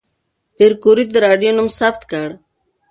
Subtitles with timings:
[0.55, 2.27] پېیر کوري د راډیوم نوم ثبت کړ.